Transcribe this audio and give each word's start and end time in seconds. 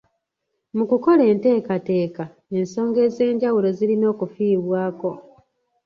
Mu 0.75 0.83
kukola 0.89 1.23
enteekateeka, 1.31 2.23
ensonga 2.57 2.99
ez'enjawulo 3.07 3.67
zirina 3.77 4.05
okufiibwako. 4.13 5.09